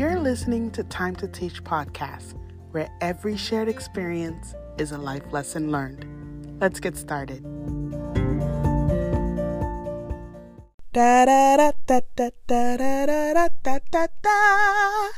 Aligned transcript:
You're 0.00 0.18
listening 0.18 0.70
to 0.70 0.84
Time 0.84 1.14
to 1.16 1.28
Teach 1.28 1.62
podcast, 1.62 2.32
where 2.70 2.88
every 3.02 3.36
shared 3.36 3.68
experience 3.68 4.54
is 4.78 4.92
a 4.92 4.96
life 4.96 5.30
lesson 5.30 5.70
learned. 5.70 6.06
Let's 6.58 6.80
get 6.80 6.96
started. 6.96 7.42
Da 10.94 11.26
da 11.26 11.56
da 11.58 11.72
da 11.84 12.00
da 12.16 12.30
da 12.46 12.76
da 12.78 13.06
da 13.34 13.48
da 13.62 13.78
da 13.90 14.06
da. 14.22 15.08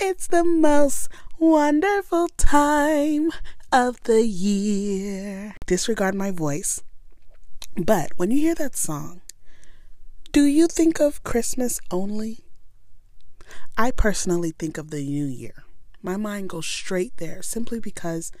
It's 0.00 0.26
the 0.26 0.42
most 0.42 1.10
wonderful 1.38 2.28
time 2.38 3.32
of 3.70 4.02
the 4.04 4.24
year. 4.24 5.54
Disregard 5.66 6.14
my 6.14 6.30
voice. 6.30 6.82
But 7.76 8.12
when 8.16 8.30
you 8.30 8.38
hear 8.38 8.54
that 8.54 8.74
song, 8.74 9.20
do 10.32 10.44
you 10.44 10.66
think 10.66 10.98
of 10.98 11.22
Christmas 11.24 11.78
only? 11.90 12.38
I 13.76 13.90
personally 13.90 14.52
think 14.52 14.78
of 14.78 14.90
the 14.90 15.02
new 15.02 15.26
year. 15.26 15.64
My 16.02 16.16
mind 16.16 16.48
goes 16.50 16.66
straight 16.66 17.16
there 17.18 17.42
simply 17.42 17.80
because 17.80 18.32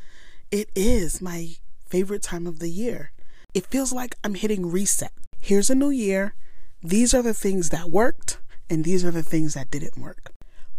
it 0.50 0.70
is 0.74 1.20
my 1.20 1.56
favorite 1.86 2.22
time 2.22 2.46
of 2.46 2.58
the 2.58 2.70
year. 2.70 3.12
It 3.52 3.66
feels 3.66 3.92
like 3.92 4.16
I'm 4.22 4.34
hitting 4.34 4.70
reset. 4.70 5.12
Here's 5.40 5.70
a 5.70 5.74
new 5.74 5.90
year. 5.90 6.34
These 6.82 7.12
are 7.14 7.22
the 7.22 7.34
things 7.34 7.70
that 7.70 7.90
worked, 7.90 8.38
and 8.68 8.84
these 8.84 9.04
are 9.04 9.10
the 9.10 9.22
things 9.22 9.54
that 9.54 9.70
didn't 9.70 9.98
work. 9.98 10.32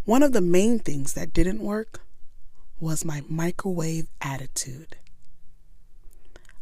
One 0.06 0.24
of 0.24 0.34
the 0.34 0.42
main 0.42 0.80
things 0.80 1.14
that 1.14 1.34
didn't 1.34 1.60
work 1.60 2.02
was 2.80 3.06
my 3.06 3.24
microwave 3.30 4.08
attitude. 4.20 4.98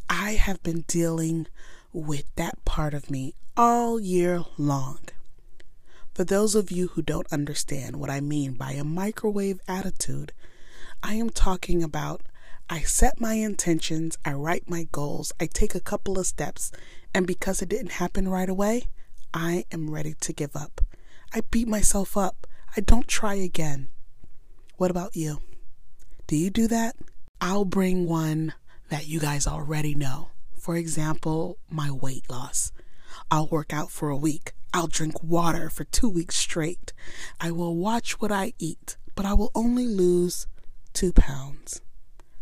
I 0.10 0.32
have 0.32 0.62
been 0.64 0.84
dealing 0.88 1.48
with 1.94 2.26
that 2.36 2.64
part 2.66 2.94
of 2.94 3.10
me 3.10 3.36
all 3.56 4.00
year 4.00 4.44
long. 4.58 5.00
For 6.20 6.26
those 6.26 6.54
of 6.54 6.70
you 6.70 6.90
who 6.90 7.02
don't 7.02 7.32
understand 7.32 7.96
what 7.96 8.10
I 8.10 8.20
mean 8.20 8.56
by 8.56 8.74
a 8.74 8.84
microwave 8.84 9.62
attitude, 9.70 10.34
I 11.02 11.14
am 11.14 11.30
talking 11.30 11.82
about 11.82 12.24
I 12.70 12.82
set 12.82 13.22
my 13.22 13.36
intentions, 13.36 14.18
I 14.26 14.34
write 14.34 14.70
my 14.70 14.86
goals, 14.92 15.32
I 15.40 15.46
take 15.46 15.76
a 15.76 15.80
couple 15.80 16.20
of 16.20 16.28
steps, 16.28 16.74
and 17.16 17.26
because 17.26 17.62
it 17.62 17.70
didn't 17.70 17.94
happen 17.94 18.28
right 18.28 18.50
away, 18.50 18.88
I 19.34 19.64
am 19.72 19.90
ready 19.90 20.14
to 20.20 20.34
give 20.34 20.58
up. 20.58 20.82
I 21.34 21.40
beat 21.52 21.70
myself 21.70 22.18
up. 22.18 22.46
I 22.76 22.82
don't 22.82 23.08
try 23.08 23.36
again. 23.36 23.88
What 24.76 24.92
about 24.92 25.16
you? 25.16 25.40
Do 26.28 26.36
you 26.36 26.50
do 26.50 26.68
that? 26.68 26.98
I'll 27.40 27.64
bring 27.64 28.10
one 28.10 28.56
that 28.90 29.08
you 29.08 29.22
guys 29.22 29.48
already 29.48 29.96
know. 29.96 30.32
For 30.58 30.76
example, 30.76 31.60
my 31.70 31.90
weight 31.90 32.30
loss. 32.30 32.74
I'll 33.32 33.48
work 33.48 33.72
out 33.72 33.90
for 33.90 34.10
a 34.10 34.18
week. 34.18 34.52
I'll 34.74 34.88
drink 34.88 35.24
water 35.24 35.70
for 35.70 35.84
two 35.84 36.10
weeks 36.10 36.36
straight. 36.36 36.94
I 37.40 37.52
will 37.52 37.76
watch 37.76 38.22
what 38.22 38.32
I 38.32 38.54
eat, 38.60 38.98
but 39.16 39.26
I 39.26 39.34
will 39.34 39.52
only 39.56 39.88
lose 39.88 40.48
two 40.94 41.12
pounds. 41.12 41.82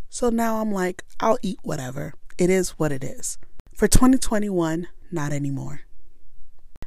So 0.10 0.30
now 0.30 0.58
I'm 0.58 0.72
like, 0.72 1.04
I'll 1.20 1.38
eat 1.42 1.60
whatever. 1.64 2.14
It 2.38 2.50
is 2.50 2.72
what 2.72 2.92
it 2.92 3.04
is. 3.04 3.38
For 3.74 3.88
2021, 3.88 4.88
not 5.12 5.32
anymore. 5.32 5.82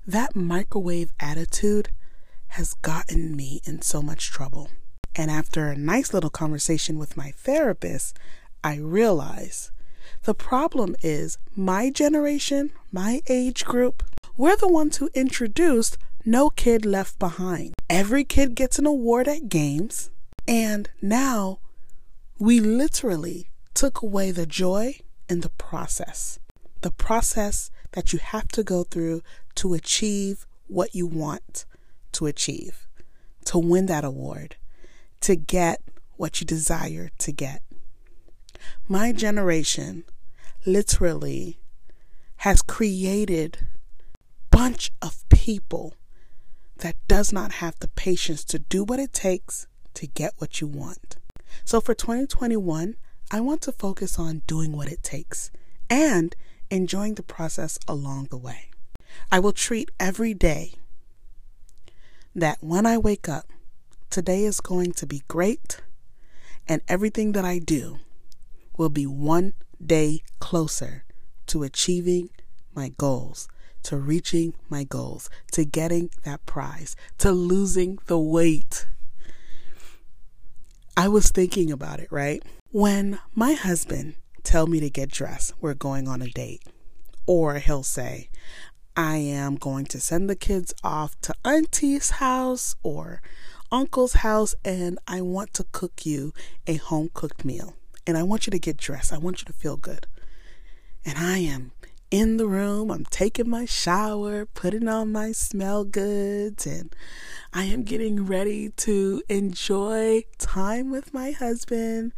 That 0.06 0.36
microwave 0.36 1.12
attitude 1.20 1.90
has 2.48 2.74
gotten 2.74 3.36
me 3.36 3.60
in 3.64 3.82
so 3.82 4.02
much 4.02 4.30
trouble. 4.30 4.70
And 5.14 5.30
after 5.30 5.68
a 5.68 5.76
nice 5.76 6.12
little 6.12 6.30
conversation 6.30 6.98
with 6.98 7.16
my 7.16 7.30
therapist, 7.30 8.18
I 8.62 8.76
realize 8.76 9.70
the 10.24 10.34
problem 10.34 10.96
is 11.02 11.38
my 11.54 11.90
generation, 11.90 12.72
my 12.92 13.22
age 13.28 13.64
group, 13.64 14.02
we're 14.40 14.56
the 14.56 14.66
ones 14.66 14.96
who 14.96 15.10
introduced 15.12 15.98
No 16.24 16.48
Kid 16.48 16.86
Left 16.86 17.18
Behind. 17.18 17.74
Every 17.90 18.24
kid 18.24 18.54
gets 18.54 18.78
an 18.78 18.86
award 18.86 19.28
at 19.28 19.50
games, 19.50 20.10
and 20.48 20.88
now 21.02 21.58
we 22.38 22.58
literally 22.58 23.50
took 23.74 24.00
away 24.00 24.30
the 24.30 24.46
joy 24.46 24.94
in 25.28 25.42
the 25.42 25.50
process. 25.50 26.38
The 26.80 26.90
process 26.90 27.70
that 27.92 28.14
you 28.14 28.18
have 28.18 28.48
to 28.52 28.62
go 28.62 28.82
through 28.82 29.20
to 29.56 29.74
achieve 29.74 30.46
what 30.68 30.94
you 30.94 31.06
want 31.06 31.66
to 32.12 32.24
achieve, 32.24 32.88
to 33.44 33.58
win 33.58 33.84
that 33.86 34.06
award, 34.06 34.56
to 35.20 35.36
get 35.36 35.82
what 36.16 36.40
you 36.40 36.46
desire 36.46 37.10
to 37.18 37.30
get. 37.30 37.62
My 38.88 39.12
generation 39.12 40.04
literally 40.64 41.58
has 42.36 42.62
created 42.62 43.66
bunch 44.60 44.92
of 45.00 45.26
people 45.30 45.94
that 46.80 46.94
does 47.08 47.32
not 47.32 47.50
have 47.50 47.74
the 47.80 47.88
patience 47.88 48.44
to 48.44 48.58
do 48.58 48.84
what 48.84 49.00
it 49.00 49.10
takes 49.10 49.66
to 49.94 50.06
get 50.06 50.34
what 50.36 50.60
you 50.60 50.66
want. 50.66 51.16
So 51.64 51.80
for 51.80 51.94
2021, 51.94 52.96
I 53.30 53.40
want 53.40 53.62
to 53.62 53.72
focus 53.72 54.18
on 54.18 54.42
doing 54.46 54.72
what 54.76 54.92
it 54.92 55.02
takes 55.02 55.50
and 55.88 56.36
enjoying 56.70 57.14
the 57.14 57.22
process 57.22 57.78
along 57.88 58.26
the 58.26 58.36
way. 58.36 58.68
I 59.32 59.38
will 59.38 59.54
treat 59.54 59.90
every 59.98 60.34
day 60.34 60.74
that 62.34 62.58
when 62.60 62.84
I 62.84 62.98
wake 62.98 63.30
up, 63.30 63.46
today 64.10 64.44
is 64.44 64.60
going 64.60 64.92
to 64.92 65.06
be 65.06 65.22
great, 65.26 65.80
and 66.68 66.82
everything 66.86 67.32
that 67.32 67.46
I 67.46 67.60
do 67.60 67.98
will 68.76 68.90
be 68.90 69.06
one 69.06 69.54
day 69.82 70.20
closer 70.38 71.04
to 71.46 71.62
achieving 71.62 72.28
my 72.74 72.90
goals, 72.90 73.48
to 73.84 73.96
reaching 73.96 74.54
my 74.68 74.84
goals, 74.84 75.30
to 75.52 75.64
getting 75.64 76.10
that 76.24 76.44
prize, 76.46 76.96
to 77.18 77.32
losing 77.32 77.98
the 78.06 78.18
weight. 78.18 78.86
I 80.96 81.08
was 81.08 81.30
thinking 81.30 81.70
about 81.72 82.00
it, 82.00 82.10
right? 82.10 82.42
When 82.70 83.18
my 83.34 83.52
husband 83.52 84.14
tell 84.42 84.66
me 84.66 84.80
to 84.80 84.90
get 84.90 85.10
dressed, 85.10 85.54
we're 85.60 85.74
going 85.74 86.08
on 86.08 86.22
a 86.22 86.28
date. 86.28 86.62
Or 87.26 87.54
he'll 87.54 87.82
say, 87.82 88.28
I 88.96 89.16
am 89.16 89.56
going 89.56 89.86
to 89.86 90.00
send 90.00 90.28
the 90.28 90.36
kids 90.36 90.74
off 90.82 91.20
to 91.22 91.34
auntie's 91.44 92.10
house 92.10 92.74
or 92.82 93.22
uncle's 93.72 94.14
house 94.14 94.54
and 94.64 94.98
I 95.06 95.20
want 95.20 95.54
to 95.54 95.64
cook 95.72 96.04
you 96.04 96.34
a 96.66 96.74
home 96.74 97.10
cooked 97.14 97.44
meal. 97.44 97.76
And 98.06 98.18
I 98.18 98.22
want 98.22 98.46
you 98.46 98.50
to 98.50 98.58
get 98.58 98.76
dressed. 98.76 99.12
I 99.12 99.18
want 99.18 99.40
you 99.40 99.44
to 99.44 99.52
feel 99.52 99.76
good. 99.76 100.06
And 101.04 101.16
I 101.18 101.38
am 101.38 101.72
in 102.10 102.36
the 102.36 102.46
room. 102.46 102.90
I'm 102.90 103.04
taking 103.04 103.48
my 103.48 103.64
shower, 103.64 104.46
putting 104.46 104.88
on 104.88 105.12
my 105.12 105.32
smell 105.32 105.84
goods, 105.84 106.66
and 106.66 106.94
I 107.52 107.64
am 107.64 107.82
getting 107.82 108.26
ready 108.26 108.70
to 108.70 109.22
enjoy 109.28 110.24
time 110.38 110.90
with 110.90 111.14
my 111.14 111.30
husband. 111.30 112.12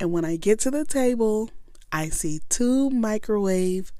And 0.00 0.12
when 0.12 0.24
I 0.24 0.36
get 0.36 0.60
to 0.60 0.70
the 0.70 0.84
table, 0.84 1.50
I 1.92 2.08
see 2.08 2.40
two 2.48 2.90
microwave 2.90 3.92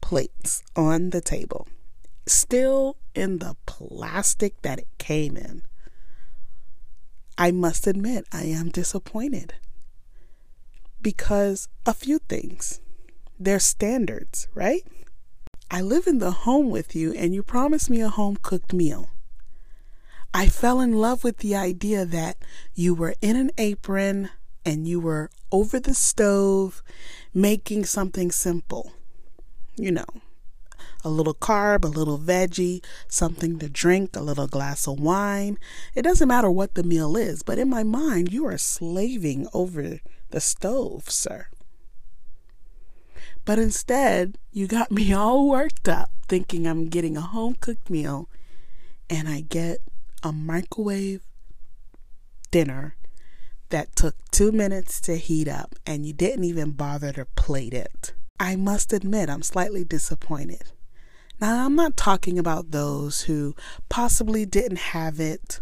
plates 0.00 0.62
on 0.74 1.10
the 1.10 1.20
table, 1.20 1.66
still 2.26 2.96
in 3.14 3.38
the 3.38 3.56
plastic 3.66 4.62
that 4.62 4.78
it 4.78 4.88
came 4.98 5.36
in. 5.36 5.62
I 7.38 7.50
must 7.50 7.86
admit, 7.86 8.26
I 8.32 8.44
am 8.44 8.70
disappointed 8.70 9.54
because 11.02 11.68
a 11.84 11.92
few 11.92 12.18
things. 12.18 12.80
There's 13.38 13.64
standards, 13.64 14.48
right? 14.54 14.82
I 15.70 15.80
live 15.80 16.06
in 16.06 16.18
the 16.18 16.30
home 16.30 16.70
with 16.70 16.94
you 16.94 17.12
and 17.12 17.34
you 17.34 17.42
promised 17.42 17.90
me 17.90 18.00
a 18.00 18.08
home 18.08 18.38
cooked 18.40 18.72
meal. 18.72 19.10
I 20.32 20.46
fell 20.46 20.80
in 20.80 20.92
love 20.92 21.24
with 21.24 21.38
the 21.38 21.56
idea 21.56 22.04
that 22.04 22.36
you 22.74 22.94
were 22.94 23.14
in 23.20 23.36
an 23.36 23.50
apron 23.58 24.30
and 24.64 24.86
you 24.86 25.00
were 25.00 25.30
over 25.50 25.80
the 25.80 25.94
stove 25.94 26.82
making 27.32 27.84
something 27.84 28.30
simple 28.30 28.92
you 29.76 29.92
know, 29.92 30.06
a 31.04 31.08
little 31.08 31.34
carb, 31.34 31.84
a 31.84 31.88
little 31.88 32.18
veggie, 32.18 32.82
something 33.08 33.58
to 33.58 33.68
drink, 33.68 34.16
a 34.16 34.20
little 34.20 34.46
glass 34.46 34.88
of 34.88 34.98
wine. 34.98 35.58
It 35.94 36.02
doesn't 36.02 36.28
matter 36.28 36.50
what 36.50 36.74
the 36.74 36.82
meal 36.82 37.16
is, 37.16 37.42
but 37.42 37.58
in 37.58 37.68
my 37.68 37.82
mind, 37.82 38.32
you 38.32 38.46
are 38.46 38.58
slaving 38.58 39.46
over 39.52 40.00
the 40.30 40.40
stove, 40.40 41.10
sir. 41.10 41.48
But 43.46 43.58
instead, 43.58 44.36
you 44.52 44.66
got 44.66 44.90
me 44.90 45.12
all 45.14 45.48
worked 45.48 45.88
up 45.88 46.10
thinking 46.28 46.66
I'm 46.66 46.88
getting 46.88 47.16
a 47.16 47.22
home 47.22 47.56
cooked 47.58 47.88
meal 47.88 48.28
and 49.08 49.28
I 49.28 49.40
get 49.40 49.78
a 50.22 50.32
microwave 50.32 51.22
dinner 52.50 52.96
that 53.70 53.94
took 53.96 54.16
two 54.30 54.52
minutes 54.52 55.00
to 55.02 55.16
heat 55.16 55.48
up 55.48 55.76
and 55.86 56.04
you 56.04 56.12
didn't 56.12 56.44
even 56.44 56.72
bother 56.72 57.12
to 57.12 57.24
plate 57.24 57.72
it. 57.72 58.12
I 58.38 58.56
must 58.56 58.92
admit 58.92 59.30
I'm 59.30 59.42
slightly 59.42 59.84
disappointed. 59.84 60.72
Now, 61.40 61.66
I'm 61.66 61.76
not 61.76 61.96
talking 61.96 62.38
about 62.38 62.70
those 62.70 63.22
who 63.22 63.54
possibly 63.88 64.46
didn't 64.46 64.78
have 64.78 65.20
it. 65.20 65.60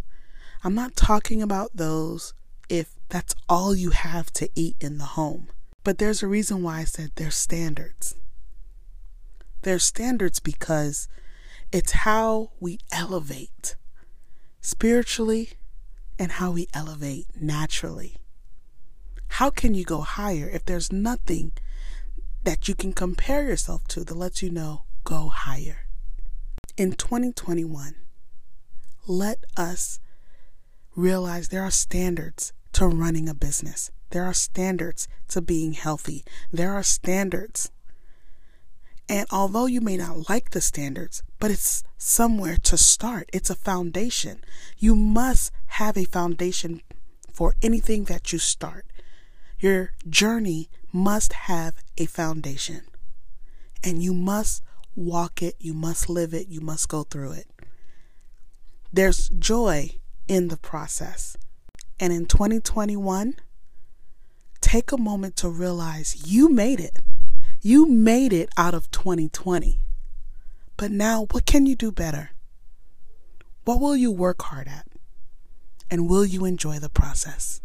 I'm 0.62 0.74
not 0.74 0.96
talking 0.96 1.42
about 1.42 1.72
those 1.74 2.32
if 2.68 2.94
that's 3.08 3.34
all 3.48 3.74
you 3.74 3.90
have 3.90 4.30
to 4.34 4.48
eat 4.54 4.76
in 4.80 4.98
the 4.98 5.04
home. 5.04 5.48
But 5.84 5.98
there's 5.98 6.22
a 6.22 6.26
reason 6.26 6.62
why 6.62 6.80
I 6.80 6.84
said 6.84 7.12
there's 7.14 7.36
standards. 7.36 8.16
There's 9.62 9.84
standards 9.84 10.40
because 10.40 11.08
it's 11.70 11.92
how 11.92 12.50
we 12.58 12.78
elevate 12.90 13.76
spiritually, 14.64 15.50
and 16.18 16.32
how 16.32 16.50
we 16.52 16.66
elevate 16.72 17.26
naturally. 17.38 18.16
How 19.28 19.50
can 19.50 19.74
you 19.74 19.84
go 19.84 20.00
higher 20.00 20.48
if 20.48 20.64
there's 20.64 20.90
nothing 20.90 21.52
that 22.44 22.66
you 22.66 22.74
can 22.74 22.94
compare 22.94 23.42
yourself 23.42 23.86
to 23.88 24.04
that 24.04 24.16
lets 24.16 24.42
you 24.42 24.50
know 24.50 24.84
go 25.04 25.28
higher? 25.28 25.86
In 26.78 26.92
2021, 26.92 27.94
let 29.06 29.44
us 29.54 30.00
realize 30.96 31.48
there 31.48 31.62
are 31.62 31.70
standards 31.70 32.54
to 32.74 32.86
running 32.86 33.28
a 33.28 33.34
business. 33.34 33.90
There 34.10 34.24
are 34.24 34.34
standards 34.34 35.08
to 35.28 35.40
being 35.40 35.72
healthy. 35.72 36.24
There 36.52 36.72
are 36.72 36.82
standards. 36.82 37.70
And 39.08 39.26
although 39.30 39.66
you 39.66 39.80
may 39.80 39.96
not 39.96 40.28
like 40.28 40.50
the 40.50 40.60
standards, 40.60 41.22
but 41.38 41.50
it's 41.50 41.84
somewhere 41.98 42.56
to 42.64 42.78
start, 42.78 43.28
it's 43.32 43.50
a 43.50 43.54
foundation. 43.54 44.42
You 44.78 44.96
must 44.96 45.52
have 45.66 45.96
a 45.96 46.04
foundation 46.04 46.80
for 47.32 47.54
anything 47.62 48.04
that 48.04 48.32
you 48.32 48.38
start. 48.38 48.86
Your 49.58 49.92
journey 50.08 50.68
must 50.92 51.32
have 51.32 51.74
a 51.98 52.06
foundation. 52.06 52.82
And 53.82 54.02
you 54.02 54.14
must 54.14 54.62
walk 54.96 55.42
it, 55.42 55.56
you 55.58 55.74
must 55.74 56.08
live 56.08 56.32
it, 56.32 56.48
you 56.48 56.60
must 56.60 56.88
go 56.88 57.02
through 57.02 57.32
it. 57.32 57.46
There's 58.92 59.28
joy 59.28 59.90
in 60.28 60.48
the 60.48 60.56
process. 60.56 61.36
And 62.00 62.12
in 62.12 62.26
2021, 62.26 63.36
take 64.60 64.92
a 64.92 64.98
moment 64.98 65.36
to 65.36 65.48
realize 65.48 66.24
you 66.26 66.48
made 66.48 66.80
it. 66.80 66.98
You 67.60 67.86
made 67.86 68.32
it 68.32 68.48
out 68.56 68.74
of 68.74 68.90
2020. 68.90 69.78
But 70.76 70.90
now, 70.90 71.26
what 71.30 71.46
can 71.46 71.66
you 71.66 71.76
do 71.76 71.92
better? 71.92 72.30
What 73.64 73.80
will 73.80 73.96
you 73.96 74.10
work 74.10 74.42
hard 74.42 74.68
at? 74.68 74.86
And 75.90 76.08
will 76.08 76.24
you 76.24 76.44
enjoy 76.44 76.78
the 76.78 76.88
process? 76.88 77.60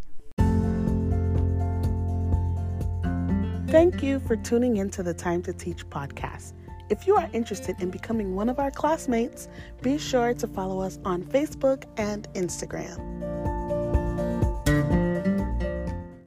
Thank 3.67 4.01
you 4.01 4.19
for 4.19 4.35
tuning 4.35 4.77
in 4.77 4.89
to 4.91 5.03
the 5.03 5.13
Time 5.13 5.43
to 5.43 5.53
Teach 5.53 5.85
podcast. 5.89 6.53
If 6.89 7.05
you 7.05 7.15
are 7.15 7.29
interested 7.33 7.79
in 7.81 7.91
becoming 7.91 8.35
one 8.35 8.49
of 8.49 8.57
our 8.59 8.71
classmates, 8.71 9.47
be 9.81 9.97
sure 9.97 10.33
to 10.33 10.47
follow 10.47 10.81
us 10.81 10.97
on 11.05 11.23
Facebook 11.23 11.83
and 11.97 12.27
Instagram. 12.33 13.48